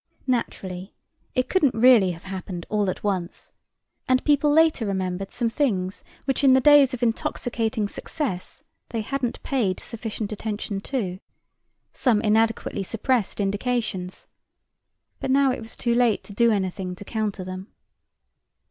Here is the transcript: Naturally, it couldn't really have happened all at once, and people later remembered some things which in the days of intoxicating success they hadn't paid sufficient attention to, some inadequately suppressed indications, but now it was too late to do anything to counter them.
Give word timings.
Naturally, 0.25 0.95
it 1.35 1.47
couldn't 1.47 1.75
really 1.75 2.09
have 2.13 2.23
happened 2.23 2.65
all 2.69 2.89
at 2.89 3.03
once, 3.03 3.51
and 4.07 4.25
people 4.25 4.51
later 4.51 4.83
remembered 4.83 5.31
some 5.31 5.47
things 5.47 6.03
which 6.25 6.43
in 6.43 6.55
the 6.55 6.59
days 6.59 6.95
of 6.95 7.03
intoxicating 7.03 7.87
success 7.87 8.63
they 8.89 9.01
hadn't 9.01 9.43
paid 9.43 9.79
sufficient 9.79 10.31
attention 10.31 10.79
to, 10.81 11.19
some 11.93 12.19
inadequately 12.19 12.81
suppressed 12.81 13.39
indications, 13.39 14.25
but 15.19 15.29
now 15.29 15.51
it 15.51 15.61
was 15.61 15.75
too 15.75 15.93
late 15.93 16.23
to 16.23 16.33
do 16.33 16.49
anything 16.49 16.95
to 16.95 17.05
counter 17.05 17.43
them. 17.43 17.67